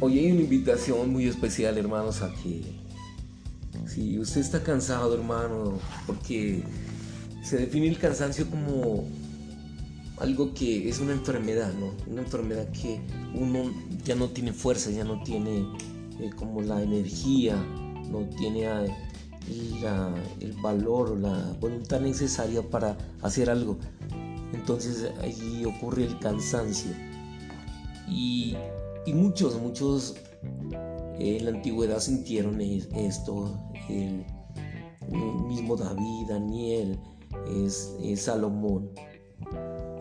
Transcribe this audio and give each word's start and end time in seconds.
Hoy 0.00 0.20
hay 0.20 0.30
una 0.30 0.42
invitación 0.42 1.12
muy 1.12 1.26
especial, 1.26 1.76
hermanos, 1.76 2.22
a 2.22 2.32
que 2.32 2.62
si 3.88 4.16
usted 4.16 4.42
está 4.42 4.62
cansado, 4.62 5.12
hermano, 5.12 5.80
porque 6.06 6.62
se 7.42 7.56
define 7.56 7.88
el 7.88 7.98
cansancio 7.98 8.48
como 8.48 9.08
algo 10.18 10.54
que 10.54 10.88
es 10.88 11.00
una 11.00 11.12
enfermedad, 11.12 11.72
¿no? 11.74 11.94
Una 12.06 12.22
enfermedad 12.22 12.68
que 12.70 13.00
uno 13.34 13.72
ya 14.04 14.14
no 14.14 14.28
tiene 14.28 14.52
fuerza, 14.52 14.90
ya 14.92 15.02
no 15.02 15.20
tiene 15.24 15.66
eh, 16.20 16.30
como 16.36 16.62
la 16.62 16.80
energía, 16.80 17.56
no 18.08 18.20
tiene 18.38 18.66
eh, 18.66 18.92
el 20.40 20.52
valor 20.62 21.10
o 21.10 21.16
la 21.16 21.56
voluntad 21.60 22.00
necesaria 22.00 22.62
para 22.62 22.96
hacer 23.20 23.50
algo. 23.50 23.78
Entonces 24.52 25.10
ahí 25.22 25.64
ocurre 25.64 26.04
el 26.04 26.20
cansancio. 26.20 26.92
Y, 28.08 28.56
muchos, 29.06 29.60
muchos 29.60 30.16
en 31.18 31.44
la 31.44 31.50
antigüedad 31.50 32.00
sintieron 32.00 32.60
esto. 32.60 33.60
El, 33.88 34.24
mismo 35.46 35.76
David, 35.76 36.28
Daniel, 36.28 36.98
es, 37.64 37.96
Salomón. 38.16 38.90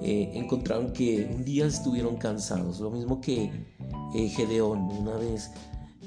Eh, 0.01 0.31
encontraron 0.33 0.91
que 0.91 1.29
un 1.33 1.45
día 1.45 1.65
estuvieron 1.65 2.17
cansados, 2.17 2.79
lo 2.79 2.91
mismo 2.91 3.21
que 3.21 3.65
eh, 4.13 4.29
Gedeón 4.29 4.81
una 4.91 5.15
vez 5.15 5.51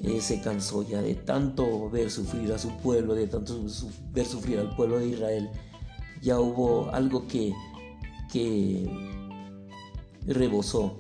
eh, 0.02 0.20
se 0.20 0.40
cansó 0.40 0.82
ya 0.82 1.02
de 1.02 1.14
tanto 1.14 1.90
ver 1.90 2.10
sufrir 2.10 2.52
a 2.52 2.58
su 2.58 2.70
pueblo, 2.78 3.14
de 3.14 3.26
tanto 3.26 3.54
ver 4.12 4.26
sufrir 4.26 4.58
al 4.58 4.76
pueblo 4.76 4.98
de 4.98 5.08
Israel, 5.08 5.50
ya 6.22 6.38
hubo 6.38 6.90
algo 6.90 7.26
que, 7.26 7.52
que 8.32 8.88
rebosó. 10.26 10.98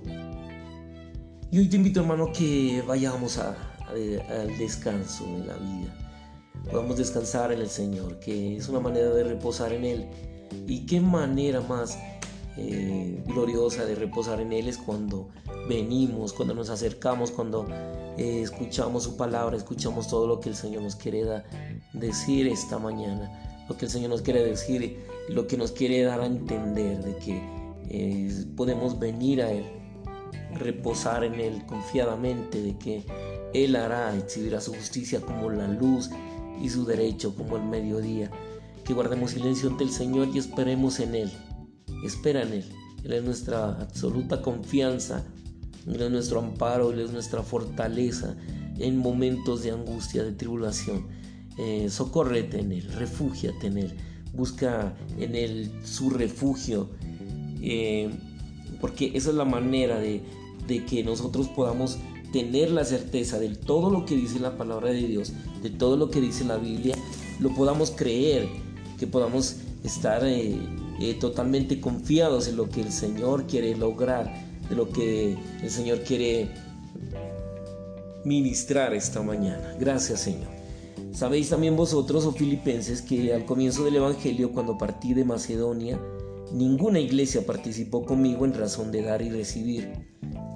Y 1.52 1.58
hoy 1.58 1.68
te 1.68 1.76
invito 1.76 2.00
hermano 2.00 2.30
que 2.32 2.80
vayamos 2.86 3.36
al 3.38 4.56
descanso 4.56 5.24
de 5.24 5.46
la 5.46 5.56
vida. 5.56 5.96
Podamos 6.70 6.96
descansar 6.96 7.50
en 7.50 7.60
el 7.60 7.68
Señor, 7.68 8.20
que 8.20 8.56
es 8.56 8.68
una 8.68 8.78
manera 8.78 9.10
de 9.10 9.24
reposar 9.24 9.72
en 9.72 9.84
Él. 9.84 10.06
Y 10.68 10.86
qué 10.86 11.00
manera 11.00 11.60
más 11.60 11.98
eh, 12.56 13.20
gloriosa 13.26 13.84
de 13.84 13.96
reposar 13.96 14.40
en 14.40 14.52
Él 14.52 14.68
es 14.68 14.78
cuando 14.78 15.28
venimos, 15.68 16.32
cuando 16.32 16.54
nos 16.54 16.70
acercamos, 16.70 17.32
cuando 17.32 17.66
eh, 18.16 18.42
escuchamos 18.42 19.02
su 19.02 19.16
palabra, 19.16 19.56
escuchamos 19.56 20.06
todo 20.06 20.28
lo 20.28 20.38
que 20.38 20.50
el 20.50 20.54
Señor 20.54 20.82
nos 20.82 20.94
quiere 20.94 21.24
decir 21.92 22.46
esta 22.46 22.78
mañana, 22.78 23.66
lo 23.68 23.76
que 23.76 23.86
el 23.86 23.90
Señor 23.90 24.10
nos 24.10 24.22
quiere 24.22 24.44
decir, 24.44 25.04
lo 25.28 25.48
que 25.48 25.56
nos 25.56 25.72
quiere 25.72 26.02
dar 26.02 26.20
a 26.20 26.26
entender 26.26 27.02
de 27.02 27.16
que 27.16 27.42
eh, 27.88 28.44
podemos 28.56 29.00
venir 29.00 29.42
a 29.42 29.50
Él, 29.50 29.79
reposar 30.60 31.24
en 31.24 31.40
Él 31.40 31.64
confiadamente, 31.66 32.62
de 32.62 32.78
que 32.78 33.04
Él 33.52 33.76
hará, 33.76 34.16
exhibirá 34.16 34.60
su 34.60 34.72
justicia 34.72 35.20
como 35.20 35.50
la 35.50 35.66
luz 35.68 36.10
y 36.62 36.68
su 36.68 36.84
derecho 36.84 37.34
como 37.34 37.56
el 37.56 37.64
mediodía. 37.64 38.30
Que 38.84 38.94
guardemos 38.94 39.32
silencio 39.32 39.68
ante 39.68 39.84
el 39.84 39.90
Señor 39.90 40.28
y 40.32 40.38
esperemos 40.38 41.00
en 41.00 41.14
Él. 41.14 41.32
Espera 42.04 42.42
en 42.42 42.52
Él. 42.52 42.64
Él 43.04 43.12
es 43.12 43.22
nuestra 43.22 43.80
absoluta 43.80 44.42
confianza. 44.42 45.24
Él 45.86 46.00
es 46.00 46.10
nuestro 46.10 46.40
amparo. 46.40 46.90
Él 46.90 47.00
es 47.00 47.12
nuestra 47.12 47.42
fortaleza 47.42 48.36
en 48.78 48.98
momentos 48.98 49.62
de 49.62 49.72
angustia, 49.72 50.22
de 50.22 50.32
tribulación. 50.32 51.06
Eh, 51.58 51.88
socórrete 51.90 52.60
en 52.60 52.72
Él. 52.72 52.92
Refúgiate 52.92 53.66
en 53.66 53.78
Él. 53.78 53.96
Busca 54.32 54.94
en 55.18 55.34
Él 55.34 55.70
su 55.84 56.10
refugio. 56.10 56.90
Eh, 57.62 58.10
porque 58.80 59.12
esa 59.14 59.30
es 59.30 59.36
la 59.36 59.44
manera 59.44 59.98
de, 59.98 60.22
de 60.70 60.84
que 60.84 61.02
nosotros 61.02 61.48
podamos 61.48 61.98
tener 62.32 62.70
la 62.70 62.84
certeza 62.84 63.40
de 63.40 63.48
todo 63.48 63.90
lo 63.90 64.06
que 64.06 64.14
dice 64.14 64.38
la 64.38 64.56
palabra 64.56 64.90
de 64.90 65.02
Dios, 65.02 65.32
de 65.62 65.70
todo 65.70 65.96
lo 65.96 66.10
que 66.10 66.20
dice 66.20 66.44
la 66.44 66.56
Biblia, 66.56 66.94
lo 67.40 67.52
podamos 67.54 67.90
creer, 67.90 68.48
que 68.96 69.08
podamos 69.08 69.56
estar 69.82 70.24
eh, 70.24 70.56
eh, 71.00 71.14
totalmente 71.14 71.80
confiados 71.80 72.46
en 72.46 72.56
lo 72.56 72.68
que 72.68 72.82
el 72.82 72.92
Señor 72.92 73.46
quiere 73.46 73.76
lograr, 73.76 74.32
de 74.68 74.76
lo 74.76 74.88
que 74.88 75.36
el 75.60 75.70
Señor 75.70 76.02
quiere 76.02 76.48
ministrar 78.24 78.94
esta 78.94 79.22
mañana. 79.22 79.74
Gracias 79.80 80.20
Señor. 80.20 80.60
Sabéis 81.12 81.50
también 81.50 81.76
vosotros, 81.76 82.24
oh 82.26 82.32
filipenses, 82.32 83.02
que 83.02 83.34
al 83.34 83.44
comienzo 83.44 83.84
del 83.84 83.96
Evangelio, 83.96 84.52
cuando 84.52 84.78
partí 84.78 85.14
de 85.14 85.24
Macedonia, 85.24 85.98
ninguna 86.52 87.00
iglesia 87.00 87.44
participó 87.44 88.04
conmigo 88.04 88.44
en 88.44 88.54
razón 88.54 88.92
de 88.92 89.02
dar 89.02 89.20
y 89.20 89.30
recibir, 89.30 90.09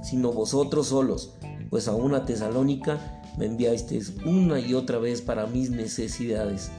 sino 0.05 0.33
vosotros 0.33 0.89
solos 0.89 1.35
pues 1.71 1.89
a 1.89 1.95
una 1.97 2.25
tesalónica 2.25 3.23
me 3.37 3.47
enviasteis 3.47 4.15
una 4.25 4.61
y 4.61 4.75
otra 4.75 4.99
vez 4.99 5.21
para 5.23 5.47
mis 5.49 5.71
necesidades. 5.71 6.71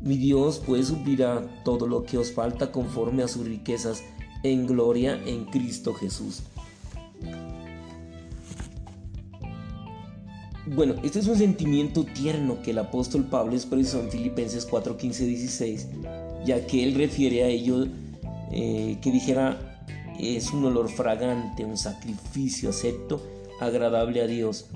Mi 0.00 0.16
Dios 0.16 0.60
pues 0.66 0.88
suplirá 0.88 1.62
todo 1.64 1.86
lo 1.86 2.02
que 2.02 2.18
os 2.18 2.32
falta 2.32 2.72
conforme 2.72 3.22
a 3.22 3.28
sus 3.28 3.46
riquezas 3.46 4.02
en 4.42 4.66
gloria 4.66 5.20
en 5.26 5.44
Cristo 5.44 5.94
Jesús. 5.94 6.42
Bueno, 10.66 10.96
este 11.02 11.20
es 11.20 11.28
un 11.28 11.36
sentimiento 11.36 12.04
tierno 12.04 12.60
que 12.60 12.72
el 12.72 12.78
apóstol 12.78 13.24
Pablo 13.24 13.54
expresó 13.54 14.00
en 14.00 14.10
Filipenses 14.10 14.66
4, 14.66 14.96
15, 14.96 15.24
16, 15.24 15.88
ya 16.44 16.66
que 16.66 16.84
él 16.84 16.94
refiere 16.94 17.44
a 17.44 17.46
ello 17.46 17.86
eh, 18.52 18.98
que 19.00 19.10
dijera 19.10 19.67
es 20.18 20.52
un 20.52 20.64
olor 20.64 20.88
fragante, 20.88 21.64
un 21.64 21.76
sacrificio 21.76 22.70
acepto 22.70 23.22
agradable 23.60 24.22
a 24.22 24.26
Dios. 24.26 24.66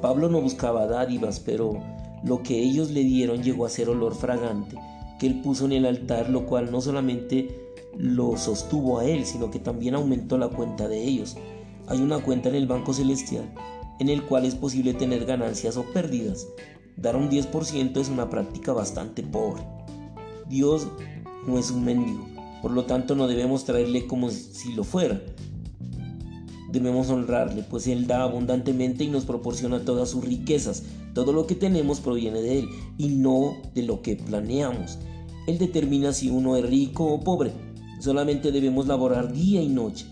Pablo 0.00 0.28
no 0.28 0.40
buscaba 0.40 0.86
dádivas, 0.86 1.40
pero 1.40 1.80
lo 2.24 2.42
que 2.42 2.58
ellos 2.58 2.90
le 2.90 3.02
dieron 3.02 3.42
llegó 3.42 3.66
a 3.66 3.70
ser 3.70 3.88
olor 3.88 4.14
fragante, 4.14 4.76
que 5.18 5.26
él 5.26 5.40
puso 5.40 5.64
en 5.64 5.72
el 5.72 5.86
altar, 5.86 6.28
lo 6.30 6.46
cual 6.46 6.70
no 6.70 6.80
solamente 6.80 7.48
lo 7.96 8.36
sostuvo 8.36 8.98
a 8.98 9.04
él, 9.04 9.24
sino 9.24 9.50
que 9.50 9.58
también 9.58 9.94
aumentó 9.94 10.38
la 10.38 10.48
cuenta 10.48 10.88
de 10.88 11.02
ellos. 11.02 11.36
Hay 11.88 12.00
una 12.00 12.18
cuenta 12.18 12.48
en 12.48 12.56
el 12.56 12.66
Banco 12.66 12.92
Celestial, 12.92 13.44
en 13.98 14.08
el 14.08 14.22
cual 14.24 14.44
es 14.44 14.54
posible 14.54 14.94
tener 14.94 15.24
ganancias 15.24 15.76
o 15.76 15.84
pérdidas. 15.84 16.46
Dar 16.96 17.16
un 17.16 17.30
10% 17.30 18.00
es 18.00 18.08
una 18.08 18.28
práctica 18.28 18.72
bastante 18.72 19.22
pobre. 19.22 19.62
Dios 20.48 20.88
no 21.46 21.58
es 21.58 21.70
un 21.70 21.84
mendigo, 21.84 22.24
por 22.62 22.70
lo 22.72 22.84
tanto 22.84 23.14
no 23.14 23.26
debemos 23.26 23.64
traerle 23.64 24.06
como 24.06 24.30
si 24.30 24.72
lo 24.74 24.84
fuera, 24.84 25.20
Debemos 26.76 27.08
honrarle, 27.08 27.62
pues 27.62 27.86
Él 27.86 28.06
da 28.06 28.22
abundantemente 28.22 29.02
y 29.02 29.08
nos 29.08 29.24
proporciona 29.24 29.80
todas 29.80 30.10
sus 30.10 30.24
riquezas. 30.24 30.82
Todo 31.14 31.32
lo 31.32 31.46
que 31.46 31.54
tenemos 31.54 32.00
proviene 32.00 32.42
de 32.42 32.58
Él 32.58 32.68
y 32.98 33.08
no 33.08 33.56
de 33.74 33.82
lo 33.82 34.02
que 34.02 34.16
planeamos. 34.16 34.98
Él 35.46 35.58
determina 35.58 36.12
si 36.12 36.28
uno 36.28 36.54
es 36.56 36.68
rico 36.68 37.06
o 37.06 37.20
pobre. 37.20 37.52
Solamente 38.00 38.52
debemos 38.52 38.88
laborar 38.88 39.32
día 39.32 39.62
y 39.62 39.68
noche. 39.68 40.06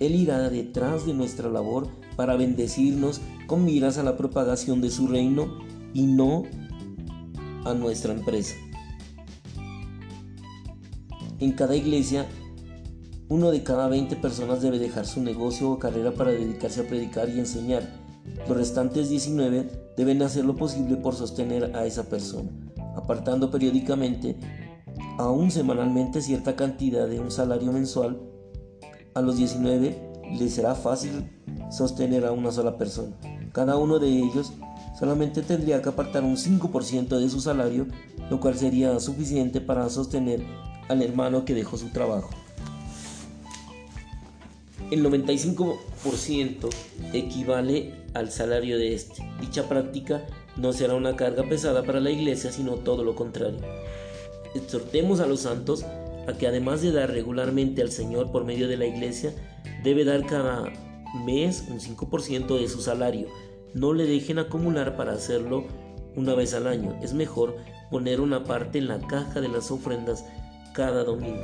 Él 0.00 0.14
irá 0.14 0.48
detrás 0.48 1.04
de 1.06 1.12
nuestra 1.12 1.50
labor 1.50 1.88
para 2.16 2.36
bendecirnos 2.36 3.20
con 3.46 3.64
miras 3.64 3.98
a 3.98 4.02
la 4.02 4.16
propagación 4.16 4.80
de 4.80 4.90
su 4.90 5.08
reino 5.08 5.58
y 5.92 6.04
no 6.04 6.44
a 7.64 7.74
nuestra 7.74 8.14
empresa. 8.14 8.54
En 11.38 11.52
cada 11.52 11.76
iglesia 11.76 12.26
uno 13.28 13.50
de 13.50 13.62
cada 13.64 13.88
20 13.88 14.16
personas 14.16 14.62
debe 14.62 14.78
dejar 14.78 15.04
su 15.04 15.20
negocio 15.20 15.70
o 15.70 15.78
carrera 15.78 16.12
para 16.12 16.30
dedicarse 16.30 16.80
a 16.82 16.88
predicar 16.88 17.28
y 17.28 17.40
enseñar. 17.40 17.82
Los 18.48 18.56
restantes 18.56 19.08
19 19.08 19.94
deben 19.96 20.22
hacer 20.22 20.44
lo 20.44 20.54
posible 20.54 20.96
por 20.96 21.16
sostener 21.16 21.76
a 21.76 21.86
esa 21.86 22.04
persona, 22.04 22.50
apartando 22.94 23.50
periódicamente, 23.50 24.36
aún 25.18 25.50
semanalmente, 25.50 26.22
cierta 26.22 26.54
cantidad 26.54 27.08
de 27.08 27.18
un 27.18 27.32
salario 27.32 27.72
mensual. 27.72 28.20
A 29.14 29.20
los 29.20 29.36
19 29.36 30.12
les 30.38 30.54
será 30.54 30.74
fácil 30.76 31.28
sostener 31.70 32.24
a 32.26 32.32
una 32.32 32.52
sola 32.52 32.78
persona. 32.78 33.16
Cada 33.52 33.76
uno 33.76 33.98
de 33.98 34.08
ellos 34.08 34.52
solamente 34.98 35.42
tendría 35.42 35.82
que 35.82 35.88
apartar 35.88 36.22
un 36.22 36.36
5% 36.36 37.18
de 37.18 37.28
su 37.28 37.40
salario, 37.40 37.86
lo 38.30 38.38
cual 38.38 38.54
sería 38.54 39.00
suficiente 39.00 39.60
para 39.60 39.88
sostener 39.88 40.44
al 40.88 41.02
hermano 41.02 41.44
que 41.44 41.54
dejó 41.54 41.76
su 41.76 41.88
trabajo. 41.88 42.30
El 44.90 45.04
95% 45.04 46.68
equivale 47.12 47.94
al 48.14 48.30
salario 48.30 48.78
de 48.78 48.94
este. 48.94 49.28
Dicha 49.40 49.68
práctica 49.68 50.24
no 50.56 50.72
será 50.72 50.94
una 50.94 51.16
carga 51.16 51.42
pesada 51.48 51.82
para 51.82 52.00
la 52.00 52.10
iglesia, 52.10 52.52
sino 52.52 52.74
todo 52.74 53.02
lo 53.02 53.16
contrario. 53.16 53.58
Exhortemos 54.54 55.20
a 55.20 55.26
los 55.26 55.40
santos 55.40 55.84
a 56.28 56.32
que 56.38 56.46
además 56.46 56.82
de 56.82 56.92
dar 56.92 57.10
regularmente 57.10 57.82
al 57.82 57.90
Señor 57.90 58.30
por 58.30 58.44
medio 58.44 58.68
de 58.68 58.76
la 58.76 58.86
iglesia, 58.86 59.32
debe 59.82 60.04
dar 60.04 60.24
cada 60.24 60.72
mes 61.24 61.64
un 61.68 61.80
5% 61.80 62.58
de 62.58 62.68
su 62.68 62.80
salario. 62.80 63.28
No 63.74 63.92
le 63.92 64.06
dejen 64.06 64.38
acumular 64.38 64.96
para 64.96 65.12
hacerlo 65.12 65.64
una 66.14 66.34
vez 66.34 66.54
al 66.54 66.66
año. 66.66 66.98
Es 67.02 67.12
mejor 67.12 67.56
poner 67.90 68.20
una 68.20 68.44
parte 68.44 68.78
en 68.78 68.88
la 68.88 68.98
caja 68.98 69.40
de 69.40 69.48
las 69.48 69.70
ofrendas 69.70 70.24
cada 70.76 71.04
domingo. 71.04 71.42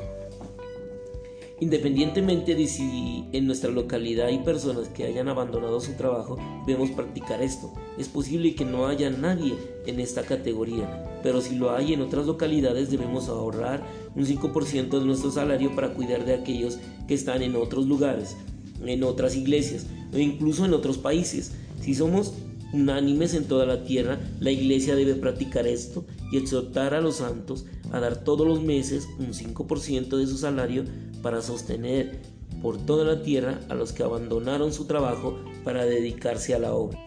Independientemente 1.59 2.55
de 2.55 2.67
si 2.67 3.25
en 3.33 3.47
nuestra 3.47 3.71
localidad 3.71 4.27
hay 4.27 4.41
personas 4.41 4.89
que 4.89 5.05
hayan 5.05 5.29
abandonado 5.29 5.81
su 5.81 5.93
trabajo, 5.93 6.37
debemos 6.67 6.91
practicar 6.91 7.41
esto. 7.41 7.73
Es 7.97 8.09
posible 8.09 8.55
que 8.55 8.67
no 8.67 8.89
haya 8.89 9.09
nadie 9.09 9.55
en 9.87 10.01
esta 10.01 10.23
categoría, 10.23 11.21
pero 11.23 11.41
si 11.41 11.55
lo 11.55 11.75
hay 11.75 11.95
en 11.95 12.03
otras 12.03 12.27
localidades 12.27 12.91
debemos 12.91 13.29
ahorrar 13.29 13.83
un 14.15 14.27
5% 14.27 14.99
de 14.99 15.07
nuestro 15.07 15.31
salario 15.31 15.75
para 15.75 15.95
cuidar 15.95 16.27
de 16.27 16.35
aquellos 16.35 16.79
que 17.09 17.15
están 17.15 17.43
en 17.43 17.57
otros 17.57 17.87
lugares, 17.87 18.37
en 18.85 19.03
otras 19.03 19.35
iglesias 19.35 19.87
o 20.13 20.19
incluso 20.19 20.67
en 20.67 20.75
otros 20.75 20.99
países. 20.99 21.53
Si 21.81 21.95
somos 21.95 22.35
unánimes 22.73 23.35
en 23.35 23.45
toda 23.45 23.67
la 23.67 23.85
tierra, 23.85 24.19
la 24.41 24.51
iglesia 24.51 24.97
debe 24.97 25.15
practicar 25.15 25.67
esto 25.67 26.05
y 26.31 26.39
exhortar 26.39 26.95
a 26.95 27.01
los 27.01 27.17
santos 27.17 27.67
a 27.93 28.01
dar 28.01 28.25
todos 28.25 28.47
los 28.47 28.63
meses 28.63 29.09
un 29.19 29.33
5% 29.33 30.17
de 30.17 30.27
su 30.27 30.39
salario 30.39 30.85
para 31.23 31.43
sostener 31.43 32.21
por 32.63 32.79
toda 32.79 33.05
la 33.05 33.23
tierra 33.23 33.61
a 33.69 33.75
los 33.75 33.93
que 33.93 34.03
abandonaron 34.03 34.73
su 34.73 34.87
trabajo 34.87 35.39
para 35.65 35.85
dedicarse 35.85 36.55
a 36.55 36.59
la 36.59 36.73
obra. 36.73 36.99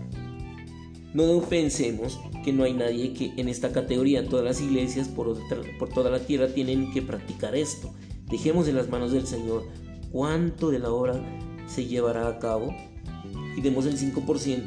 No 1.13 1.39
pensemos 1.41 2.19
que 2.43 2.51
no 2.51 2.65
hay 2.65 2.73
nadie 2.73 3.13
que 3.13 3.31
en 3.37 3.47
esta 3.47 3.71
categoría, 3.71 4.27
todas 4.27 4.43
las 4.43 4.61
iglesias 4.61 5.07
por, 5.07 5.37
por 5.79 5.89
toda 5.89 6.11
la 6.11 6.19
tierra 6.19 6.49
tienen 6.49 6.91
que 6.91 7.01
practicar 7.01 7.55
esto. 7.55 7.89
Dejemos 8.29 8.67
en 8.67 8.75
las 8.75 8.89
manos 8.89 9.13
del 9.13 9.25
Señor 9.25 9.63
cuánto 10.11 10.71
de 10.71 10.79
la 10.79 10.91
obra 10.91 11.15
se 11.67 11.85
llevará 11.85 12.27
a 12.27 12.39
cabo 12.39 12.75
y 13.55 13.61
demos 13.61 13.85
el 13.85 13.97
5%. 13.97 14.63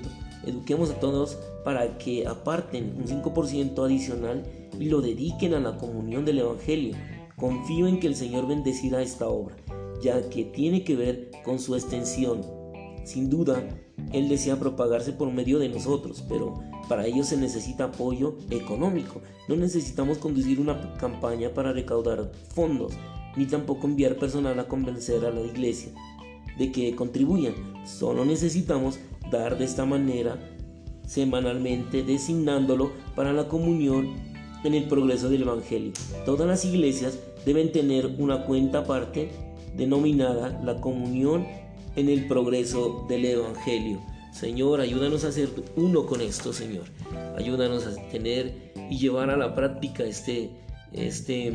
Eduquemos 0.46 0.90
a 0.90 1.00
todos 1.00 1.36
para 1.64 1.98
que 1.98 2.26
aparten 2.26 2.94
un 2.96 3.04
5% 3.04 3.84
adicional 3.84 4.44
y 4.78 4.86
lo 4.86 5.00
dediquen 5.00 5.54
a 5.54 5.60
la 5.60 5.76
comunión 5.76 6.24
del 6.24 6.38
Evangelio 6.38 6.94
Confío 7.38 7.86
en 7.86 8.00
que 8.00 8.08
el 8.08 8.16
Señor 8.16 8.48
bendecirá 8.48 9.00
esta 9.00 9.28
obra, 9.28 9.54
ya 10.02 10.28
que 10.28 10.44
tiene 10.44 10.82
que 10.82 10.96
ver 10.96 11.30
con 11.44 11.60
su 11.60 11.76
extensión. 11.76 12.40
Sin 13.04 13.30
duda, 13.30 13.62
Él 14.12 14.28
desea 14.28 14.58
propagarse 14.58 15.12
por 15.12 15.32
medio 15.32 15.60
de 15.60 15.68
nosotros, 15.68 16.24
pero 16.28 16.54
para 16.88 17.06
ello 17.06 17.22
se 17.22 17.36
necesita 17.36 17.84
apoyo 17.84 18.38
económico. 18.50 19.20
No 19.48 19.54
necesitamos 19.54 20.18
conducir 20.18 20.58
una 20.58 20.94
campaña 20.96 21.54
para 21.54 21.72
recaudar 21.72 22.32
fondos, 22.48 22.94
ni 23.36 23.46
tampoco 23.46 23.86
enviar 23.86 24.16
personal 24.16 24.58
a 24.58 24.66
convencer 24.66 25.24
a 25.24 25.30
la 25.30 25.40
iglesia 25.40 25.92
de 26.58 26.72
que 26.72 26.96
contribuyan. 26.96 27.54
Solo 27.86 28.24
necesitamos 28.24 28.98
dar 29.30 29.58
de 29.58 29.64
esta 29.64 29.84
manera 29.84 30.38
semanalmente 31.06 32.02
designándolo 32.02 32.92
para 33.16 33.32
la 33.32 33.48
comunión 33.48 34.14
en 34.64 34.74
el 34.74 34.84
progreso 34.84 35.28
del 35.28 35.42
Evangelio. 35.42 35.92
Todas 36.24 36.46
las 36.46 36.64
iglesias 36.64 37.18
deben 37.46 37.72
tener 37.72 38.06
una 38.18 38.44
cuenta 38.44 38.80
aparte 38.80 39.30
denominada 39.76 40.60
la 40.62 40.80
comunión 40.80 41.46
en 41.96 42.08
el 42.08 42.26
progreso 42.26 43.06
del 43.08 43.24
Evangelio. 43.24 44.00
Señor, 44.32 44.80
ayúdanos 44.80 45.24
a 45.24 45.32
ser 45.32 45.48
uno 45.76 46.06
con 46.06 46.20
esto, 46.20 46.52
Señor. 46.52 46.84
Ayúdanos 47.36 47.86
a 47.86 47.94
tener 48.10 48.72
y 48.90 48.98
llevar 48.98 49.30
a 49.30 49.36
la 49.36 49.54
práctica 49.54 50.04
este, 50.04 50.50
este, 50.92 51.52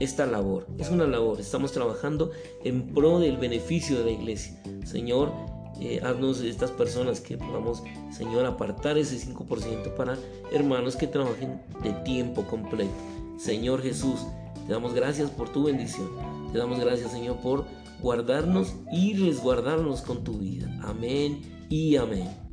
esta 0.00 0.26
labor. 0.26 0.66
Es 0.78 0.90
una 0.90 1.06
labor. 1.06 1.40
Estamos 1.40 1.72
trabajando 1.72 2.30
en 2.64 2.94
pro 2.94 3.20
del 3.20 3.36
beneficio 3.36 3.98
de 3.98 4.04
la 4.06 4.10
iglesia. 4.12 4.60
Señor, 4.84 5.32
eh, 5.80 6.00
haznos 6.02 6.40
estas 6.40 6.70
personas 6.70 7.20
que 7.20 7.36
podamos, 7.36 7.82
Señor, 8.10 8.46
apartar 8.46 8.98
ese 8.98 9.18
5% 9.18 9.94
para 9.94 10.16
hermanos 10.52 10.96
que 10.96 11.06
trabajen 11.06 11.60
de 11.82 11.92
tiempo 12.04 12.42
completo. 12.44 12.94
Señor 13.38 13.82
Jesús, 13.82 14.20
te 14.66 14.72
damos 14.72 14.94
gracias 14.94 15.30
por 15.30 15.50
tu 15.50 15.64
bendición. 15.64 16.08
Te 16.52 16.58
damos 16.58 16.80
gracias, 16.80 17.12
Señor, 17.12 17.36
por 17.36 17.64
guardarnos 18.00 18.74
y 18.92 19.14
resguardarnos 19.14 20.02
con 20.02 20.24
tu 20.24 20.38
vida. 20.38 20.68
Amén 20.82 21.42
y 21.68 21.96
amén. 21.96 22.45